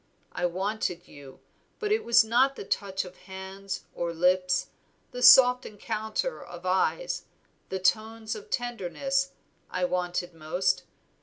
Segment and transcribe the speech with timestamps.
[0.31, 1.41] I wanted you,
[1.77, 4.71] but it was not the touch of hands or lips,
[5.11, 7.25] the soft encounter of eyes,
[7.69, 9.33] the tones of tenderness,
[9.69, 10.85] I wanted most.